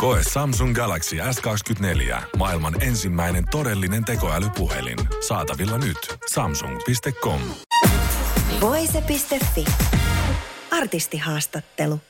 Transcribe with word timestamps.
Koe 0.00 0.20
Samsung 0.32 0.74
Galaxy 0.74 1.16
S24. 1.16 2.22
Maailman 2.36 2.82
ensimmäinen 2.82 3.44
todellinen 3.50 4.04
tekoälypuhelin. 4.04 4.98
Saatavilla 5.28 5.78
nyt. 5.78 6.18
Samsung.com. 6.32 7.40
Voise.fi. 8.60 9.64
Artistihaastattelu. 10.70 12.00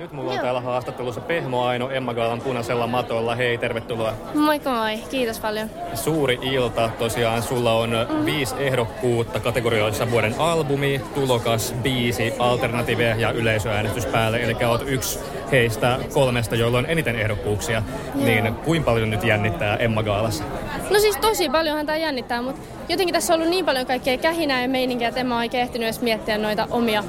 Nyt 0.00 0.12
mulla 0.12 0.30
on 0.30 0.36
Joo. 0.36 0.42
täällä 0.42 0.60
haastattelussa 0.60 1.20
Pehmo 1.20 1.64
Aino 1.64 1.90
Emma 1.90 2.14
Gaalan 2.14 2.40
punaisella 2.40 2.86
matolla. 2.86 3.34
Hei, 3.34 3.58
tervetuloa. 3.58 4.14
Moikka 4.34 4.70
moi, 4.70 4.98
kiitos 5.10 5.40
paljon. 5.40 5.70
Suuri 5.94 6.38
ilta. 6.42 6.90
Tosiaan 6.98 7.42
sulla 7.42 7.72
on 7.72 7.90
mm. 7.90 8.24
viisi 8.24 8.54
ehdokkuutta 8.58 9.40
kategorioissa 9.40 10.10
vuoden 10.10 10.34
albumi, 10.38 11.00
tulokas, 11.14 11.74
biisi, 11.82 12.34
alternative 12.38 13.14
ja 13.18 13.30
yleisöäänestys 13.30 14.06
päälle. 14.06 14.42
Eli 14.42 14.64
oot 14.64 14.82
yksi 14.86 15.18
heistä 15.52 15.98
kolmesta, 16.14 16.56
joilla 16.56 16.78
on 16.78 16.86
eniten 16.86 17.16
ehdokkuuksia. 17.16 17.82
Joo. 18.14 18.24
Niin 18.24 18.54
kuinka 18.54 18.90
paljon 18.90 19.10
nyt 19.10 19.24
jännittää 19.24 19.76
Emma 19.76 20.02
Gaalassa? 20.02 20.44
No 20.90 20.98
siis 20.98 21.16
tosi 21.16 21.48
paljonhan 21.48 21.86
tämä 21.86 21.98
jännittää, 21.98 22.42
mutta 22.42 22.60
jotenkin 22.88 23.12
tässä 23.12 23.34
on 23.34 23.40
ollut 23.40 23.50
niin 23.50 23.64
paljon 23.64 23.86
kaikkea 23.86 24.18
kähinää 24.18 24.62
ja 24.62 24.68
meininkiä, 24.68 25.08
että 25.08 25.20
en 25.20 25.26
mä 25.26 25.38
oikein 25.38 25.62
ehtinyt 25.62 25.86
edes 25.86 26.00
miettiä 26.00 26.38
noita 26.38 26.68
omia 26.70 27.04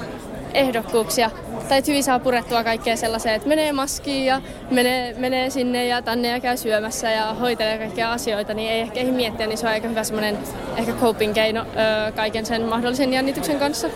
ehdokkuuksia. 0.53 1.31
Tai 1.69 1.81
hyvin 1.87 2.03
saa 2.03 2.19
purettua 2.19 2.63
kaikkea 2.63 2.95
sellaiseen, 2.95 3.35
että 3.35 3.47
menee 3.47 3.71
maskiin 3.71 4.25
ja 4.25 4.41
menee, 4.71 5.15
menee 5.17 5.49
sinne 5.49 5.85
ja 5.85 6.01
tänne 6.01 6.27
ja 6.27 6.39
käy 6.39 6.57
syömässä 6.57 7.11
ja 7.11 7.33
hoitelee 7.33 7.77
kaikkia 7.77 8.11
asioita, 8.11 8.53
niin 8.53 8.71
ei 8.71 8.79
ehkä 8.79 8.99
ehdi 8.99 9.11
miettiä, 9.11 9.47
niin 9.47 9.57
se 9.57 9.65
on 9.65 9.71
aika 9.71 9.87
hyvä 9.87 10.03
semmoinen 10.03 10.37
ehkä 10.77 10.93
coping 10.93 11.33
keino 11.33 11.59
öö, 11.59 12.11
kaiken 12.11 12.45
sen 12.45 12.61
mahdollisen 12.61 13.13
jännityksen 13.13 13.59
kanssa. 13.59 13.89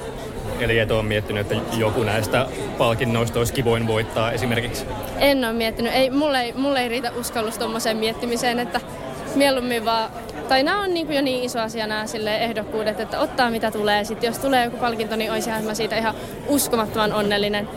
Eli 0.60 0.80
et 0.80 0.92
ole 0.92 1.04
miettinyt, 1.04 1.52
että 1.52 1.78
joku 1.78 2.04
näistä 2.04 2.48
palkinnoista 2.78 3.40
olisi 3.40 3.54
kivoin 3.54 3.88
voittaa 3.88 4.32
esimerkiksi? 4.32 4.86
En 5.20 5.46
ole 5.46 5.54
miettinyt. 5.54 5.94
Ei, 5.94 6.10
mulle, 6.10 6.42
ei, 6.42 6.54
mulle 6.54 6.80
ei 6.82 6.90
riitä 6.90 7.12
uskallus 7.20 7.58
tuommoiseen 7.58 7.98
miettimiseen, 7.98 8.60
että 8.60 8.82
mieluummin 9.36 9.86
vaan 9.86 10.10
tai 10.48 10.64
nämä 10.64 10.82
on 10.82 10.94
niin 10.94 11.14
jo 11.14 11.22
niin 11.22 11.44
iso 11.44 11.60
asia 11.60 11.88
nämä 11.88 12.08
sille 12.08 12.38
ehdokkuudet, 12.38 13.00
että 13.00 13.20
ottaa 13.20 13.50
mitä 13.50 13.72
tulee. 13.72 14.04
Sitten 14.04 14.28
jos 14.28 14.38
tulee 14.38 14.66
joku 14.66 14.78
palkinto, 14.78 15.16
niin 15.16 15.32
olisi 15.32 15.50
mä 15.50 15.74
siitä 15.74 15.98
ihan 15.98 16.16
uskomattoman 16.48 17.14
onnellinen. 17.14 17.68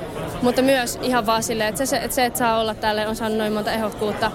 Mutta 0.43 0.63
myös 0.63 0.99
ihan 1.03 1.27
vaan 1.27 1.43
silleen, 1.43 1.69
että 1.69 1.87
se, 1.87 1.97
että, 1.97 2.15
se, 2.15 2.25
että 2.25 2.39
saa 2.39 2.61
olla 2.61 2.75
täällä 2.75 3.09
on 3.09 3.17
saanut 3.17 3.39
noin 3.39 3.53
monta 3.53 3.73
ehdokkuutta 3.73 4.31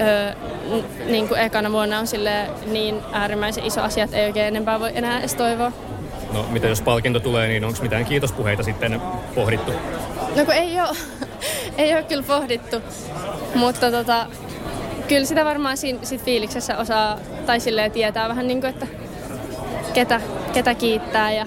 öö, 0.00 0.32
niin 1.06 1.28
kuin 1.28 1.40
ekana 1.40 1.72
vuonna 1.72 1.98
on 1.98 2.06
sille 2.06 2.46
niin 2.66 3.00
äärimmäisen 3.12 3.64
iso 3.64 3.80
asia, 3.80 4.04
että 4.04 4.16
ei 4.16 4.26
oikein 4.26 4.46
enempää 4.46 4.80
voi 4.80 4.90
enää 4.94 5.18
edes 5.18 5.34
toivoa. 5.34 5.72
No 6.32 6.46
mitä 6.50 6.66
jos 6.66 6.82
palkinto 6.82 7.20
tulee, 7.20 7.48
niin 7.48 7.64
onko 7.64 7.78
mitään 7.82 8.04
kiitospuheita 8.04 8.62
sitten 8.62 9.02
pohdittu? 9.34 9.72
No 10.36 10.44
kun 10.44 10.54
ei 10.54 10.80
ole, 10.80 10.96
ei 11.78 11.94
ole 11.94 12.02
kyllä 12.02 12.22
pohdittu, 12.22 12.76
mutta 13.54 13.90
tota, 13.90 14.26
kyllä 15.08 15.26
sitä 15.26 15.44
varmaan 15.44 15.76
siinä 15.76 15.98
sit 16.02 16.24
fiiliksessä 16.24 16.78
osaa 16.78 17.18
tai 17.46 17.60
silleen 17.60 17.92
tietää 17.92 18.28
vähän 18.28 18.46
niin 18.46 18.60
kuin, 18.60 18.70
että 18.70 18.86
ketä, 19.92 20.20
ketä 20.52 20.74
kiittää 20.74 21.32
ja 21.32 21.46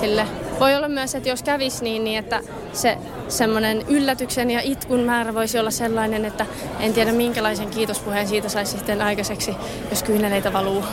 sille. 0.00 0.26
Voi 0.60 0.76
olla 0.76 0.88
myös, 0.88 1.14
että 1.14 1.28
jos 1.28 1.42
kävisi 1.42 1.84
niin, 1.84 2.04
niin 2.04 2.18
että 2.18 2.40
se 2.72 2.98
semmoinen 3.28 3.84
yllätyksen 3.88 4.50
ja 4.50 4.60
itkun 4.62 5.00
määrä 5.00 5.34
voisi 5.34 5.58
olla 5.58 5.70
sellainen, 5.70 6.24
että 6.24 6.46
en 6.80 6.92
tiedä 6.92 7.12
minkälaisen 7.12 7.70
kiitospuheen 7.70 8.28
siitä 8.28 8.48
saisi 8.48 8.72
sitten 8.72 9.02
aikaiseksi, 9.02 9.54
jos 9.90 10.02
kyyneleitä 10.02 10.52
valuu. 10.52 10.84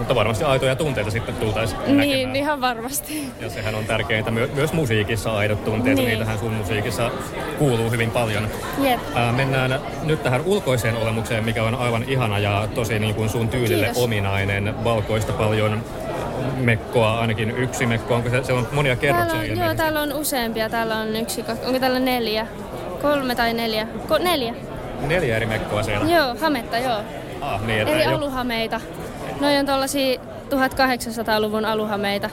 Mutta 0.00 0.14
varmasti 0.14 0.44
aitoja 0.44 0.76
tunteita 0.76 1.10
sitten 1.10 1.34
tultaisiin 1.34 1.80
Niin, 1.86 1.96
näkemään. 1.98 2.36
ihan 2.36 2.60
varmasti. 2.60 3.26
Ja 3.40 3.50
sehän 3.50 3.74
on 3.74 3.84
tärkeintä 3.84 4.30
My- 4.30 4.50
myös 4.54 4.72
musiikissa 4.72 5.36
aidot 5.36 5.64
tunteet, 5.64 5.96
niin. 5.96 6.08
niitähän 6.08 6.38
sun 6.38 6.52
musiikissa 6.52 7.10
kuuluu 7.58 7.90
hyvin 7.90 8.10
paljon. 8.10 8.48
Yep. 8.84 9.00
Ää, 9.14 9.32
mennään 9.32 9.80
nyt 10.02 10.22
tähän 10.22 10.40
ulkoiseen 10.44 10.96
olemukseen, 10.96 11.44
mikä 11.44 11.64
on 11.64 11.74
aivan 11.74 12.04
ihana 12.08 12.38
ja 12.38 12.68
tosi 12.74 12.98
niin 12.98 13.14
kuin 13.14 13.28
sun 13.28 13.48
tyylille 13.48 13.86
Kiitos. 13.86 14.04
ominainen. 14.04 14.84
Valkoista 14.84 15.32
paljon 15.32 15.84
mekkoa, 16.56 17.20
ainakin 17.20 17.50
yksi 17.50 17.86
mekko. 17.86 18.14
Onko 18.14 18.30
se, 18.30 18.44
se 18.44 18.52
on 18.52 18.68
monia 18.72 18.96
kerroksia? 18.96 19.32
Täällä 19.38 19.52
on, 19.52 19.58
joo, 19.66 19.74
täällä 19.74 20.00
on 20.00 20.12
useampia. 20.12 20.68
Täällä 20.68 20.96
on 20.96 21.16
yksi, 21.16 21.44
onko 21.66 21.78
täällä 21.78 21.98
neljä? 21.98 22.46
Kolme 23.02 23.34
tai 23.34 23.54
neljä? 23.54 23.86
Ko, 24.08 24.18
neljä. 24.18 24.54
Neljä 25.06 25.36
eri 25.36 25.46
mekkoa 25.46 25.82
siellä? 25.82 26.10
Joo, 26.16 26.36
hametta, 26.40 26.78
joo. 26.78 26.96
Ah, 27.40 27.62
niin, 27.66 27.88
eri 27.88 28.04
aluhameita. 28.04 28.80
Noin 29.40 29.58
on 29.58 29.66
tuollaisia 29.66 30.20
1800-luvun 30.50 31.64
aluhameita 31.64 32.30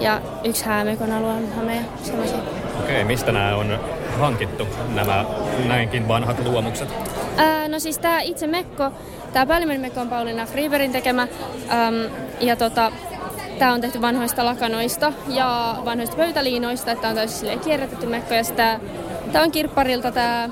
ja 0.00 0.20
yksi 0.44 0.64
häämekon 0.64 1.12
aluhameja, 1.12 1.82
semmoisia. 2.02 2.38
Okei, 2.82 3.04
mistä 3.04 3.32
nämä 3.32 3.56
on 3.56 3.78
hankittu, 4.18 4.68
nämä 4.94 5.24
näinkin 5.66 6.08
vanhat 6.08 6.44
luomukset? 6.44 6.88
Ää, 7.36 7.68
no 7.68 7.78
siis 7.78 7.98
tämä 7.98 8.20
itse 8.20 8.46
mekko, 8.46 8.90
tämä 9.32 9.46
päällimmäinen 9.46 9.80
mekko 9.80 10.00
on 10.00 10.08
Pauliina 10.08 10.46
Friberin 10.46 10.92
tekemä. 10.92 11.22
Äm, 11.22 12.10
ja 12.40 12.56
tota, 12.56 12.92
Tämä 13.58 13.72
on 13.72 13.80
tehty 13.80 14.00
vanhoista 14.00 14.44
lakanoista 14.44 15.12
ja 15.28 15.76
vanhoista 15.84 16.16
pöytäliinoista, 16.16 16.92
että 16.92 17.08
on 17.08 17.14
täysin 17.14 17.60
kierrätetty 17.60 18.06
mekko. 18.06 18.34
Ja 18.34 18.44
sitä, 18.44 18.80
tämä 19.32 19.44
on 19.44 19.50
kirpparilta 19.50 20.12
tämä 20.12 20.48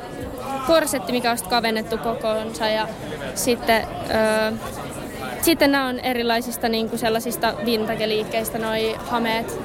korsetti, 0.66 1.12
mikä 1.12 1.30
on 1.30 1.38
kavennettu 1.48 1.98
kokoonsa. 1.98 2.68
Ja 2.68 2.88
sitten 3.34 3.86
öö, 4.10 4.52
sitten 5.44 5.72
nämä 5.72 5.86
on 5.86 6.00
erilaisista 6.00 6.68
niin 6.68 6.88
kuin 6.88 6.98
sellaisista 6.98 7.54
vintage-liikkeistä 7.64 8.58
noi 8.58 8.96
hameet. 9.06 9.60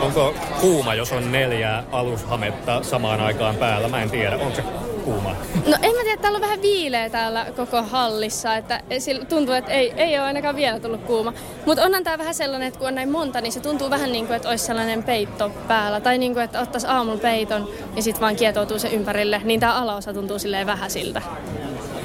Onko 0.00 0.34
kuuma, 0.60 0.94
jos 0.94 1.12
on 1.12 1.32
neljä 1.32 1.84
alushametta 1.92 2.82
samaan 2.82 3.20
aikaan 3.20 3.56
päällä? 3.56 3.88
Mä 3.88 4.02
en 4.02 4.10
tiedä. 4.10 4.36
Onko 4.36 4.56
se 4.56 4.62
kuuma? 5.04 5.36
No 5.66 5.76
en 5.82 5.96
mä 5.96 6.02
tiedä, 6.02 6.22
täällä 6.22 6.36
on 6.36 6.42
vähän 6.42 6.62
viileä 6.62 7.10
täällä 7.10 7.46
koko 7.56 7.82
hallissa, 7.82 8.56
että 8.56 8.80
tuntuu, 9.28 9.54
että 9.54 9.72
ei, 9.72 9.92
ei 9.96 10.18
ole 10.18 10.26
ainakaan 10.26 10.56
vielä 10.56 10.80
tullut 10.80 11.04
kuuma. 11.04 11.32
Mutta 11.66 11.84
onhan 11.84 12.04
tää 12.04 12.18
vähän 12.18 12.34
sellainen, 12.34 12.68
että 12.68 12.78
kun 12.78 12.88
on 12.88 12.94
näin 12.94 13.10
monta, 13.10 13.40
niin 13.40 13.52
se 13.52 13.60
tuntuu 13.60 13.90
vähän 13.90 14.12
niin 14.12 14.26
kuin, 14.26 14.36
että 14.36 14.48
olisi 14.48 14.64
sellainen 14.64 15.02
peitto 15.02 15.50
päällä. 15.68 16.00
Tai 16.00 16.18
niin 16.18 16.32
kuin, 16.32 16.44
että 16.44 16.60
ottaisi 16.60 16.86
aamulla 16.86 17.18
peiton 17.18 17.68
ja 17.96 18.02
sitten 18.02 18.20
vaan 18.20 18.36
kietoutuu 18.36 18.78
se 18.78 18.88
ympärille. 18.88 19.40
Niin 19.44 19.60
tää 19.60 19.74
alaosa 19.74 20.14
tuntuu 20.14 20.38
silleen 20.38 20.66
vähän 20.66 20.90
siltä. 20.90 21.22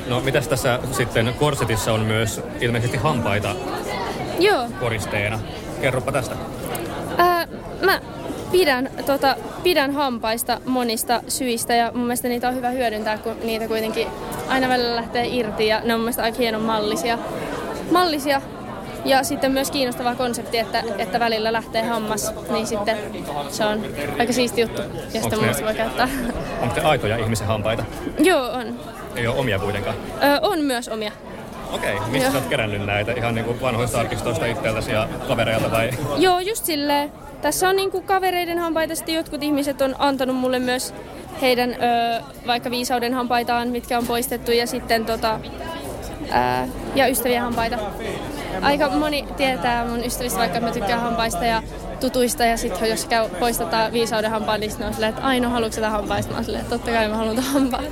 No 0.07 0.19
mitäs 0.19 0.47
tässä 0.47 0.79
sitten 0.91 1.33
korsetissa 1.39 1.93
on 1.93 1.99
myös 2.01 2.41
ilmeisesti 2.61 2.97
hampaita 2.97 3.55
Joo. 4.39 4.67
koristeena. 4.79 5.39
Kerropa 5.81 6.11
tästä. 6.11 6.35
Ää, 7.17 7.47
mä 7.85 8.01
pidän, 8.51 8.89
tota, 9.05 9.35
pidän 9.63 9.91
hampaista 9.91 10.61
monista 10.65 11.21
syistä 11.27 11.75
ja 11.75 11.91
mun 11.93 12.03
mielestä 12.03 12.27
niitä 12.27 12.49
on 12.49 12.55
hyvä 12.55 12.69
hyödyntää, 12.69 13.17
kun 13.17 13.35
niitä 13.43 13.67
kuitenkin 13.67 14.07
aina 14.47 14.69
välillä 14.69 14.95
lähtee 14.95 15.27
irti 15.27 15.67
ja 15.67 15.81
ne 15.83 15.93
on 15.93 15.99
mun 15.99 16.05
mielestä 16.05 16.23
aika 16.23 16.37
hienon 16.37 16.61
mallisia. 16.61 17.17
mallisia. 17.91 18.41
Ja 19.05 19.23
sitten 19.23 19.51
myös 19.51 19.71
kiinnostava 19.71 20.15
konsepti, 20.15 20.57
että, 20.57 20.83
että 20.97 21.19
välillä 21.19 21.53
lähtee 21.53 21.83
hammas, 21.83 22.33
niin 22.49 22.67
sitten 22.67 22.97
se 23.49 23.65
on 23.65 23.85
aika 24.19 24.33
siisti 24.33 24.61
juttu, 24.61 24.81
ja 25.13 25.21
sitten 25.21 25.39
mun 25.39 25.49
voi 25.65 25.73
käyttää. 25.73 26.09
Onko 26.61 26.75
te 26.75 26.81
aitoja 26.81 27.17
ihmisen 27.17 27.47
hampaita? 27.47 27.83
Joo, 28.19 28.51
on. 28.51 28.79
Ei 29.15 29.27
ole 29.27 29.37
omia 29.37 29.59
kuitenkaan? 29.59 29.95
Öö, 30.23 30.39
on 30.41 30.59
myös 30.59 30.89
omia. 30.89 31.11
Okei, 31.71 31.95
okay. 31.95 32.09
mistä 32.09 32.31
sä 32.31 32.37
oot 32.37 32.47
kerännyt 32.47 32.85
näitä? 32.85 33.11
Ihan 33.11 33.35
niinku 33.35 33.55
vanhoista 33.61 33.99
arkistoista 33.99 34.45
itseltäsi 34.45 34.91
ja 34.91 35.07
kavereilta 35.27 35.71
vai? 35.71 35.89
Joo, 36.17 36.39
just 36.39 36.65
silleen. 36.65 37.11
Tässä 37.41 37.69
on 37.69 37.75
niinku 37.75 38.01
kavereiden 38.01 38.57
hampaita, 38.59 38.95
sitten 38.95 39.15
jotkut 39.15 39.43
ihmiset 39.43 39.81
on 39.81 39.95
antanut 39.99 40.35
mulle 40.35 40.59
myös 40.59 40.93
heidän 41.41 41.69
öö, 41.69 42.21
vaikka 42.47 42.71
viisauden 42.71 43.13
hampaitaan, 43.13 43.67
mitkä 43.67 43.97
on 43.97 44.07
poistettu, 44.07 44.51
ja 44.51 44.67
sitten 44.67 45.05
tota, 45.05 45.39
ää, 46.31 46.67
ja 46.95 47.07
ystävien 47.07 47.41
hampaita. 47.41 47.77
Aika 48.61 48.89
moni 48.89 49.25
tietää 49.37 49.85
mun 49.85 50.05
ystävistä, 50.05 50.39
vaikka 50.39 50.59
mä 50.59 50.71
tykkään 50.71 51.01
hampaista 51.01 51.45
ja 51.45 51.63
tutuista 51.99 52.45
ja 52.45 52.57
sitten 52.57 52.89
jos 52.89 53.05
käy 53.05 53.29
poistetaan 53.39 53.93
viisauden 53.93 54.31
hampaan, 54.31 54.59
niin 54.59 54.71
ne 54.79 54.85
on 54.85 54.93
silleen, 54.93 55.09
että 55.09 55.27
Aino, 55.27 55.49
haluatko 55.49 55.75
sitä 55.75 55.89
hampaista? 55.89 56.31
Mä 56.31 56.37
oon 56.37 56.45
silleen, 56.45 56.61
että 56.61 56.75
totta 56.75 56.91
kai 56.91 57.07
mä 57.07 57.17
haluan 57.17 57.39
hampaan. 57.43 57.85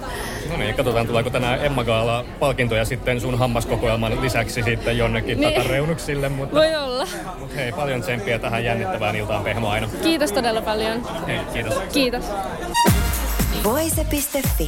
No 0.52 0.58
niin, 0.58 0.76
katsotaan 0.76 1.08
tuleeko 1.08 1.30
tänään 1.30 1.66
Emma 1.66 1.84
Gaala 1.84 2.26
palkintoja 2.40 2.86
sitten 2.86 3.22
sun 3.22 3.38
hammaskokoelman 3.38 4.22
lisäksi 4.22 4.64
sitten 4.64 4.98
jonnekin 4.98 5.40
niin. 5.40 5.54
takareunuksille. 5.54 6.30
Mutta, 6.30 6.56
Voi 6.56 6.76
olla. 6.76 7.08
Mutta 7.40 7.56
hei, 7.56 7.72
paljon 7.72 8.02
tsemppiä 8.02 8.40
tähän 8.40 8.64
jännittävään 8.64 9.16
iltaan 9.16 9.44
Pehmo 9.44 9.70
Aino. 9.70 9.88
Kiitos 10.04 10.32
todella 10.32 10.62
paljon. 10.62 11.08
Hei, 11.28 11.40
kiitos. 11.54 11.74
Kiitos. 11.94 12.26
Voise.fi 13.64 14.68